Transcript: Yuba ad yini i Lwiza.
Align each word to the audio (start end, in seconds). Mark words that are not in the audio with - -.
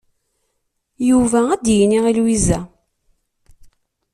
Yuba 1.09 1.39
ad 1.53 1.65
yini 1.75 1.99
i 2.09 2.11
Lwiza. 2.17 2.59